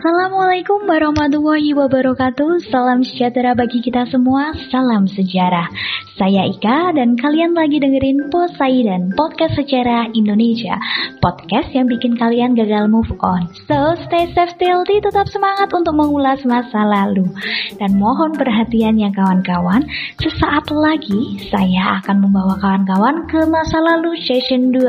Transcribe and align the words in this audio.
Assalamualaikum 0.00 0.88
warahmatullahi 0.88 1.76
wabarakatuh. 1.76 2.72
Salam 2.72 3.04
sejahtera 3.04 3.52
bagi 3.52 3.84
kita 3.84 4.08
semua. 4.08 4.56
Salam 4.72 5.04
sejarah. 5.04 5.68
Saya 6.16 6.48
Ika 6.48 6.96
dan 6.96 7.20
kalian 7.20 7.52
lagi 7.52 7.76
dengerin 7.80 8.32
Poseidon 8.32 9.12
Podcast 9.12 9.60
Sejarah 9.60 10.08
Indonesia. 10.16 10.80
Podcast 11.20 11.72
yang 11.76 11.84
bikin 11.84 12.16
kalian 12.16 12.56
gagal 12.56 12.88
move 12.88 13.12
on. 13.20 13.52
So 13.68 13.92
stay 14.08 14.28
safe 14.32 14.56
still 14.56 14.88
Tetap 14.88 15.28
semangat 15.28 15.68
untuk 15.72 15.92
mengulas 15.92 16.44
masa 16.48 16.80
lalu. 16.80 17.28
Dan 17.76 18.00
mohon 18.00 18.32
perhatiannya 18.32 19.12
kawan-kawan. 19.12 19.84
Sesaat 20.16 20.68
lagi 20.72 21.44
saya 21.52 22.00
akan 22.00 22.24
membawa 22.24 22.56
kawan-kawan 22.56 23.28
ke 23.28 23.44
masa 23.52 23.80
lalu 23.84 24.16
session 24.24 24.72
2 24.72 24.80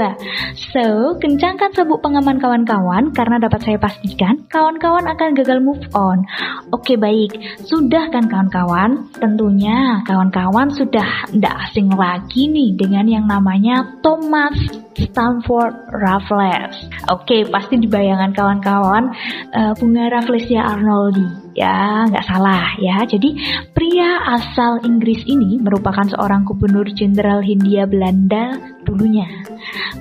So 0.76 1.16
kencangkan 1.20 1.72
sabuk 1.76 2.04
pengaman 2.04 2.40
kawan-kawan 2.44 3.12
Karena 3.16 3.40
dapat 3.40 3.64
saya 3.64 3.80
pastikan 3.80 4.44
kawan-kawan 4.52 5.01
akan 5.06 5.38
gagal 5.38 5.60
move 5.64 5.84
on. 5.94 6.26
Oke 6.74 6.98
baik, 6.98 7.34
sudah 7.66 8.10
kan 8.10 8.28
kawan-kawan? 8.28 9.10
Tentunya 9.18 10.02
kawan-kawan 10.06 10.74
sudah 10.74 11.30
tidak 11.32 11.56
asing 11.70 11.92
lagi 11.94 12.50
nih 12.50 12.76
dengan 12.76 13.06
yang 13.08 13.26
namanya 13.30 14.02
Thomas 14.02 14.56
Stanford 14.96 15.74
Raffles. 15.92 16.76
Oke, 17.08 17.48
pasti 17.48 17.80
dibayangkan 17.80 18.36
kawan-kawan 18.36 19.12
uh, 19.56 19.74
bunga 19.80 20.12
Rafflesia 20.12 20.62
Arnoldi. 20.62 21.52
Ya, 21.52 22.08
nggak 22.08 22.28
salah 22.28 22.80
ya. 22.80 23.04
Jadi 23.04 23.36
pria 23.76 24.24
asal 24.40 24.80
Inggris 24.88 25.24
ini 25.28 25.60
merupakan 25.60 26.08
seorang 26.08 26.48
gubernur 26.48 26.88
jenderal 26.96 27.44
Hindia 27.44 27.84
Belanda 27.88 28.56
dulunya. 28.92 29.48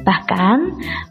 Bahkan 0.02 0.58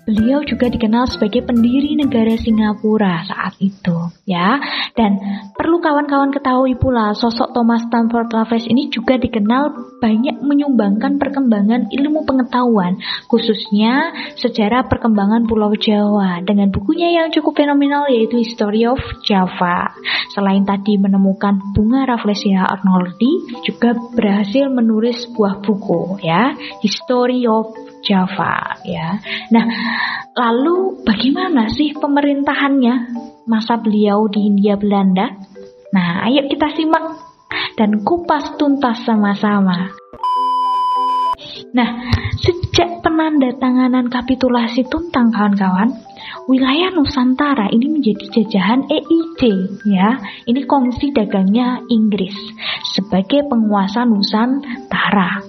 beliau 0.04 0.44
juga 0.44 0.68
dikenal 0.68 1.08
sebagai 1.08 1.48
pendiri 1.48 1.96
negara 1.96 2.36
Singapura 2.36 3.24
saat 3.24 3.56
itu, 3.64 4.12
ya. 4.28 4.60
Dan 5.00 5.16
perlu 5.56 5.80
kawan-kawan 5.80 6.36
ketahui 6.36 6.76
pula 6.76 7.16
sosok 7.16 7.56
Thomas 7.56 7.88
Stamford 7.88 8.28
Raffles 8.36 8.68
ini 8.68 8.92
juga 8.92 9.16
dikenal 9.16 9.96
banyak 10.04 10.44
menyumbangkan 10.44 11.16
perkembangan 11.16 11.88
ilmu 11.92 12.28
pengetahuan, 12.28 13.00
khususnya 13.32 14.12
sejarah 14.36 14.88
perkembangan 14.92 15.48
Pulau 15.48 15.72
Jawa 15.76 16.44
dengan 16.44 16.72
bukunya 16.72 17.16
yang 17.16 17.32
cukup 17.32 17.56
fenomenal 17.56 18.12
yaitu 18.12 18.44
History 18.44 18.84
of 18.84 19.00
Java. 19.24 19.96
Selain 20.36 20.64
tadi 20.64 21.00
menemukan 21.00 21.60
bunga 21.72 22.08
Rafflesia 22.10 22.66
Arnoldi, 22.66 23.62
juga 23.68 23.94
berhasil 24.16 24.72
menulis 24.72 25.30
sebuah 25.30 25.62
buku 25.62 26.24
ya, 26.24 26.56
History 26.82 27.46
of 27.46 27.69
Java 28.06 28.80
ya. 28.88 29.20
Nah, 29.52 29.66
lalu 30.36 31.04
bagaimana 31.04 31.68
sih 31.74 31.92
pemerintahannya 31.98 32.96
masa 33.46 33.76
beliau 33.80 34.30
di 34.32 34.48
Hindia 34.48 34.80
Belanda? 34.80 35.36
Nah, 35.92 36.24
ayo 36.30 36.46
kita 36.48 36.70
simak 36.78 37.18
dan 37.76 38.06
kupas 38.06 38.56
tuntas 38.56 39.04
sama-sama. 39.04 39.90
Nah, 41.70 41.90
sejak 42.40 43.06
penandatanganan 43.06 44.10
kapitulasi 44.10 44.90
Tuntang 44.90 45.30
kawan-kawan, 45.30 45.94
wilayah 46.50 46.90
Nusantara 46.94 47.70
ini 47.70 48.00
menjadi 48.00 48.26
jajahan 48.42 48.90
EIC 48.90 49.42
ya. 49.86 50.18
Ini 50.50 50.66
kongsi 50.66 51.14
dagangnya 51.14 51.86
Inggris 51.90 52.34
sebagai 52.90 53.46
penguasa 53.46 54.06
Nusantara. 54.06 55.49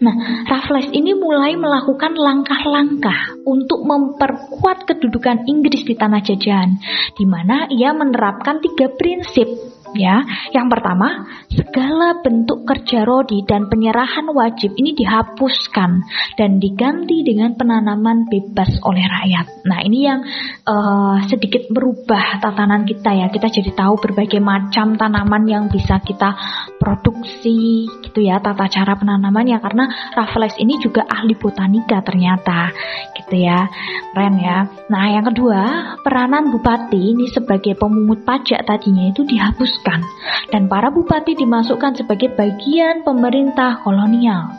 Nah, 0.00 0.48
Raffles 0.48 0.88
ini 0.96 1.12
mulai 1.12 1.60
melakukan 1.60 2.16
langkah-langkah 2.16 3.36
untuk 3.44 3.84
memperkuat 3.84 4.88
kedudukan 4.88 5.44
Inggris 5.44 5.84
di 5.84 5.92
tanah 5.92 6.24
jajahan, 6.24 6.80
di 7.12 7.28
mana 7.28 7.68
ia 7.68 7.92
menerapkan 7.92 8.64
tiga 8.64 8.88
prinsip 8.96 9.79
ya. 9.94 10.22
Yang 10.54 10.66
pertama, 10.78 11.08
segala 11.50 12.18
bentuk 12.22 12.66
kerja 12.66 13.02
rodi 13.02 13.42
dan 13.46 13.66
penyerahan 13.66 14.26
wajib 14.30 14.74
ini 14.78 14.94
dihapuskan 14.94 16.02
dan 16.38 16.62
diganti 16.62 17.22
dengan 17.26 17.54
penanaman 17.54 18.26
bebas 18.30 18.80
oleh 18.86 19.04
rakyat. 19.04 19.66
Nah, 19.66 19.80
ini 19.82 19.98
yang 20.06 20.20
uh, 20.66 21.18
sedikit 21.26 21.68
merubah 21.70 22.38
tatanan 22.42 22.86
kita 22.86 23.10
ya. 23.14 23.26
Kita 23.28 23.50
jadi 23.50 23.70
tahu 23.74 23.98
berbagai 24.00 24.38
macam 24.38 24.94
tanaman 24.94 25.44
yang 25.46 25.64
bisa 25.68 25.98
kita 26.02 26.34
produksi 26.78 27.86
gitu 28.06 28.24
ya, 28.24 28.40
tata 28.40 28.66
cara 28.66 28.96
penanamannya 28.96 29.58
karena 29.60 29.84
Raffles 30.16 30.56
ini 30.58 30.80
juga 30.80 31.06
ahli 31.06 31.36
botanika 31.36 32.00
ternyata 32.02 32.72
gitu 33.20 33.36
ya. 33.36 33.68
Keren 34.10 34.42
ya. 34.42 34.66
Nah, 34.90 35.06
yang 35.06 35.24
kedua, 35.30 35.62
peranan 36.02 36.50
bupati 36.50 37.14
ini 37.14 37.30
sebagai 37.30 37.78
pemungut 37.78 38.26
pajak 38.26 38.66
tadinya 38.66 39.06
itu 39.06 39.22
dihapuskan 39.80 40.00
dan 40.52 40.68
para 40.68 40.92
bupati 40.92 41.32
dimasukkan 41.34 41.96
sebagai 41.96 42.34
bagian 42.36 43.02
pemerintah 43.02 43.80
kolonial. 43.80 44.52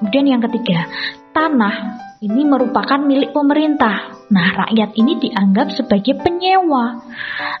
Kemudian 0.00 0.26
yang 0.28 0.42
ketiga, 0.48 0.88
tanah 1.36 2.00
ini 2.22 2.46
merupakan 2.46 3.02
milik 3.02 3.34
pemerintah. 3.34 4.14
Nah, 4.32 4.48
rakyat 4.54 4.96
ini 4.96 5.18
dianggap 5.18 5.74
sebagai 5.74 6.16
penyewa 6.22 7.04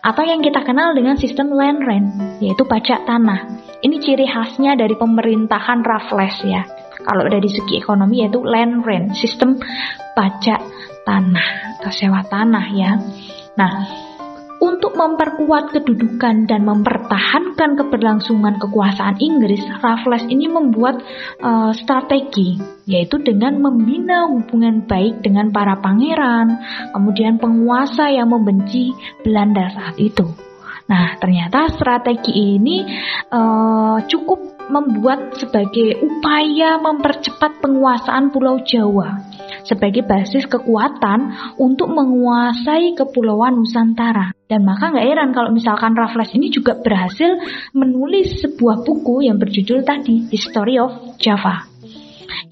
atau 0.00 0.22
yang 0.24 0.40
kita 0.40 0.62
kenal 0.64 0.94
dengan 0.96 1.18
sistem 1.18 1.52
land 1.52 1.82
rent, 1.84 2.08
yaitu 2.40 2.64
pajak 2.64 3.04
tanah. 3.04 3.60
Ini 3.82 3.96
ciri 3.98 4.24
khasnya 4.30 4.78
dari 4.78 4.94
pemerintahan 4.94 5.82
Raffles 5.82 6.38
ya. 6.46 6.62
Kalau 7.02 7.26
dari 7.26 7.50
segi 7.50 7.82
ekonomi 7.82 8.22
yaitu 8.22 8.40
land 8.46 8.86
rent, 8.86 9.18
sistem 9.18 9.58
pajak 10.14 10.62
tanah 11.02 11.82
atau 11.82 11.90
sewa 11.90 12.22
tanah 12.22 12.66
ya. 12.70 12.94
Nah, 13.58 13.72
memperkuat 15.02 15.74
kedudukan 15.74 16.46
dan 16.46 16.62
mempertahankan 16.62 17.74
keberlangsungan 17.74 18.62
kekuasaan 18.62 19.18
Inggris, 19.18 19.62
Raffles 19.82 20.22
ini 20.30 20.46
membuat 20.46 21.02
uh, 21.42 21.74
strategi, 21.74 22.56
yaitu 22.86 23.18
dengan 23.18 23.58
membina 23.58 24.30
hubungan 24.30 24.86
baik 24.86 25.20
dengan 25.26 25.50
para 25.50 25.78
pangeran, 25.82 26.62
kemudian 26.94 27.42
penguasa 27.42 28.14
yang 28.14 28.30
membenci 28.30 28.94
Belanda 29.26 29.68
saat 29.74 29.98
itu. 29.98 30.30
Nah, 30.86 31.16
ternyata 31.18 31.72
strategi 31.72 32.58
ini 32.58 32.84
uh, 33.30 34.02
cukup 34.06 34.68
membuat 34.70 35.34
sebagai 35.36 35.98
upaya 36.00 36.78
mempercepat 36.78 37.60
penguasaan 37.60 38.30
Pulau 38.30 38.62
Jawa 38.62 39.41
sebagai 39.66 40.06
basis 40.06 40.46
kekuatan 40.46 41.34
untuk 41.58 41.90
menguasai 41.90 42.94
kepulauan 42.94 43.58
Nusantara. 43.58 44.34
Dan 44.46 44.68
maka 44.68 44.92
nggak 44.92 45.06
heran 45.06 45.30
kalau 45.32 45.50
misalkan 45.50 45.96
Raffles 45.96 46.30
ini 46.36 46.52
juga 46.52 46.76
berhasil 46.76 47.40
menulis 47.72 48.44
sebuah 48.44 48.84
buku 48.84 49.24
yang 49.24 49.40
berjudul 49.40 49.82
tadi 49.82 50.28
History 50.28 50.76
of 50.76 51.16
Java. 51.16 51.66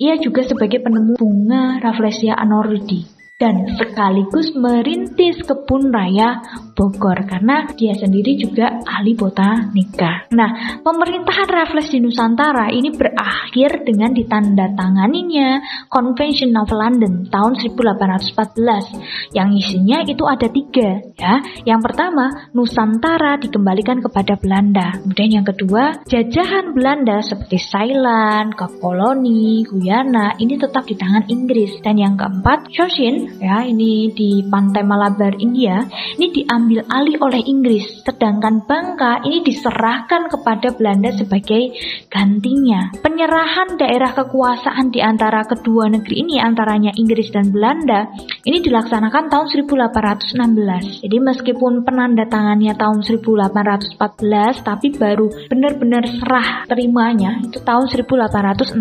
Ia 0.00 0.16
juga 0.16 0.44
sebagai 0.44 0.80
penemu 0.80 1.20
bunga 1.20 1.76
Rafflesia 1.80 2.36
anorudi 2.36 3.19
dan 3.40 3.64
sekaligus 3.81 4.52
merintis 4.52 5.40
kebun 5.48 5.88
raya 5.88 6.44
Bogor 6.76 7.25
karena 7.25 7.64
dia 7.72 7.96
sendiri 7.96 8.37
juga 8.37 8.84
ahli 8.84 9.16
botanika. 9.16 10.28
Nah, 10.32 10.81
pemerintahan 10.84 11.48
Raffles 11.48 11.88
di 11.88 12.04
Nusantara 12.04 12.69
ini 12.69 12.92
berakhir 12.92 13.84
dengan 13.84 14.12
ditandatanganinya 14.12 15.60
Convention 15.88 16.52
of 16.60 16.69
London 16.72 17.28
tahun 17.32 17.56
1814 17.64 19.37
yang 19.37 19.52
isinya 19.56 20.04
itu 20.04 20.25
ada 20.28 20.48
tiga 20.48 21.00
ya. 21.16 21.40
Yang 21.64 21.81
pertama, 21.84 22.48
Nusantara 22.52 23.40
dikembalikan 23.40 24.04
kepada 24.04 24.37
Belanda. 24.37 25.00
Kemudian 25.00 25.40
yang 25.40 25.46
kedua, 25.48 26.04
jajahan 26.08 26.76
Belanda 26.76 27.25
seperti 27.25 27.56
Thailand, 27.60 28.52
ke 28.56 28.66
koloni, 28.81 29.64
Guyana 29.64 30.37
ini 30.37 30.60
tetap 30.60 30.84
di 30.84 30.96
tangan 30.96 31.25
Inggris. 31.28 31.81
Dan 31.81 32.00
yang 32.00 32.16
keempat, 32.16 32.72
Shoshin 32.72 33.29
ya 33.38 33.62
ini 33.62 34.10
di 34.10 34.42
pantai 34.48 34.82
Malabar 34.82 35.36
India. 35.38 35.84
Ini 36.16 36.26
diambil 36.32 36.88
alih 36.90 37.16
oleh 37.20 37.42
Inggris. 37.44 38.02
Sedangkan 38.02 38.64
Bangka 38.64 39.22
ini 39.22 39.44
diserahkan 39.44 40.32
kepada 40.32 40.74
Belanda 40.74 41.12
sebagai 41.14 41.76
gantinya. 42.10 42.90
Penyerahan 42.98 43.76
daerah 43.76 44.10
kekuasaan 44.16 44.90
di 44.90 44.98
antara 45.04 45.44
kedua 45.44 45.86
negeri 45.92 46.24
ini 46.24 46.40
antaranya 46.40 46.90
Inggris 46.96 47.28
dan 47.28 47.52
Belanda 47.52 48.08
ini 48.44 48.64
dilaksanakan 48.64 49.28
tahun 49.28 49.46
1816 49.68 51.04
jadi 51.04 51.16
meskipun 51.20 51.84
penandatangannya 51.84 52.72
tahun 52.76 53.04
1814 53.04 54.64
tapi 54.64 54.86
baru 54.96 55.28
benar-benar 55.52 56.04
serah 56.08 56.64
terimanya 56.64 57.40
itu 57.44 57.60
tahun 57.60 57.88
1816 57.92 58.74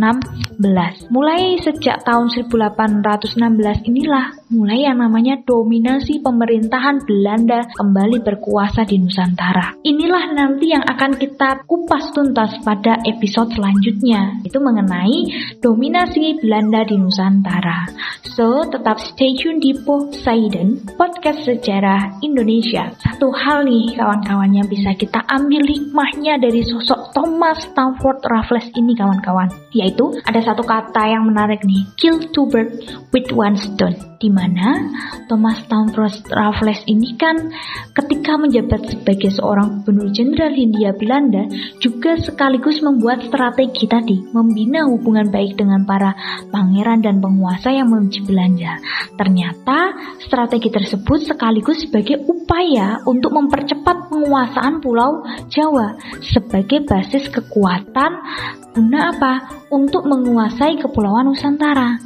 mulai 1.12 1.60
sejak 1.60 2.04
tahun 2.08 2.32
1816 2.32 3.90
inilah 3.90 4.39
mulai 4.50 4.90
yang 4.90 4.98
namanya 4.98 5.38
dominasi 5.46 6.26
pemerintahan 6.26 7.06
Belanda 7.06 7.70
kembali 7.78 8.26
berkuasa 8.26 8.82
di 8.82 8.98
Nusantara. 8.98 9.78
Inilah 9.86 10.34
nanti 10.34 10.74
yang 10.74 10.82
akan 10.82 11.22
kita 11.22 11.70
kupas 11.70 12.10
tuntas 12.18 12.58
pada 12.66 12.98
episode 13.06 13.54
selanjutnya, 13.54 14.42
itu 14.42 14.58
mengenai 14.58 15.30
dominasi 15.62 16.42
Belanda 16.42 16.82
di 16.82 16.98
Nusantara. 16.98 17.94
So, 18.26 18.66
tetap 18.66 18.98
stay 18.98 19.38
tune 19.38 19.62
di 19.62 19.78
Poseidon, 19.78 20.82
podcast 20.98 21.46
sejarah 21.46 22.18
Indonesia. 22.26 22.90
Satu 22.98 23.30
hal 23.30 23.70
nih 23.70 24.02
kawan-kawan 24.02 24.50
yang 24.50 24.66
bisa 24.66 24.98
kita 24.98 25.22
ambil 25.30 25.62
hikmahnya 25.62 26.42
dari 26.42 26.66
sosok 26.66 27.14
Thomas 27.14 27.70
Stamford 27.70 28.26
Raffles 28.26 28.66
ini 28.74 28.98
kawan-kawan, 28.98 29.54
yaitu 29.78 30.10
ada 30.26 30.42
satu 30.42 30.66
kata 30.66 31.06
yang 31.06 31.30
menarik 31.30 31.62
nih, 31.62 31.86
kill 32.02 32.18
two 32.34 32.50
birds 32.50 32.82
with 33.14 33.30
one 33.30 33.54
stone 33.54 33.94
di 34.20 34.39
mana 34.40 34.88
Thomas 35.28 35.60
Stamford 35.68 36.32
Raffles 36.32 36.88
ini 36.88 37.20
kan 37.20 37.52
ketika 37.92 38.40
menjabat 38.40 38.88
sebagai 38.88 39.36
seorang 39.36 39.84
gubernur 39.84 40.08
jenderal 40.16 40.56
Hindia 40.56 40.96
Belanda 40.96 41.44
juga 41.84 42.16
sekaligus 42.16 42.80
membuat 42.80 43.28
strategi 43.28 43.84
tadi 43.84 44.24
membina 44.32 44.88
hubungan 44.88 45.28
baik 45.28 45.60
dengan 45.60 45.84
para 45.84 46.16
pangeran 46.48 47.04
dan 47.04 47.20
penguasa 47.20 47.76
yang 47.76 47.92
membenci 47.92 48.24
Belanda. 48.24 48.80
Ternyata 49.20 49.92
strategi 50.24 50.72
tersebut 50.72 51.28
sekaligus 51.28 51.84
sebagai 51.84 52.24
upaya 52.24 53.04
untuk 53.04 53.36
mempercepat 53.36 54.08
penguasaan 54.08 54.80
Pulau 54.80 55.28
Jawa 55.52 56.00
sebagai 56.24 56.88
basis 56.88 57.28
kekuatan 57.28 58.12
guna 58.72 59.12
apa? 59.12 59.34
Untuk 59.70 60.08
menguasai 60.08 60.80
Kepulauan 60.80 61.28
Nusantara. 61.28 62.00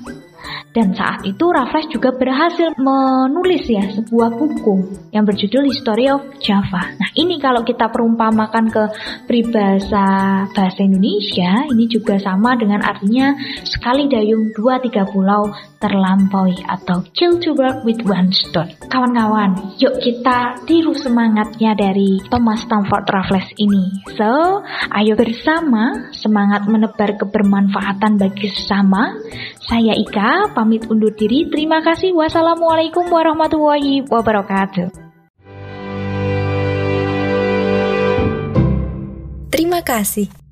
Dan 0.74 0.98
saat 0.98 1.22
itu 1.22 1.46
Raffles 1.54 1.86
juga 1.94 2.10
berhasil 2.18 2.74
menulis 2.82 3.62
ya 3.70 3.86
sebuah 3.94 4.34
buku 4.34 5.06
yang 5.14 5.22
berjudul 5.22 5.70
History 5.70 6.10
of 6.10 6.26
Java. 6.42 6.98
Nah 6.98 7.14
ini 7.14 7.38
kalau 7.38 7.62
kita 7.62 7.94
perumpamakan 7.94 8.74
ke 8.74 8.84
peribahasa 9.30 10.06
bahasa 10.50 10.82
Indonesia, 10.82 11.70
ini 11.70 11.86
juga 11.86 12.18
sama 12.18 12.58
dengan 12.58 12.82
artinya 12.82 13.38
sekali 13.62 14.10
dayung 14.10 14.50
dua 14.58 14.82
tiga 14.82 15.06
pulau 15.06 15.54
terlampaui 15.78 16.64
atau 16.64 17.04
kill 17.12 17.38
to 17.44 17.52
work 17.54 17.84
with 17.84 18.00
one 18.08 18.32
stone. 18.32 18.72
Kawan-kawan, 18.88 19.76
yuk 19.78 20.00
kita 20.00 20.64
tiru 20.64 20.96
semangatnya 20.96 21.76
dari 21.76 22.24
Thomas 22.32 22.64
Stamford 22.64 23.04
Raffles 23.12 23.52
ini. 23.60 24.02
So, 24.16 24.64
ayo 24.96 25.14
bersama 25.20 26.08
semangat 26.16 26.66
menebar 26.72 27.20
kebermanfaatan 27.20 28.16
bagi 28.16 28.48
sesama. 28.48 29.12
Saya 29.60 29.92
Ika, 29.92 30.56
pamit 30.64 30.88
undur 30.88 31.12
diri. 31.12 31.52
Terima 31.52 31.84
kasih. 31.84 32.16
Wassalamualaikum 32.16 33.12
warahmatullahi 33.12 34.08
wabarakatuh. 34.08 34.88
Terima 39.52 39.84
kasih. 39.84 40.43